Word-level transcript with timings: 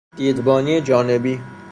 دیدبانی 0.17 0.81
جانبی 0.81 1.39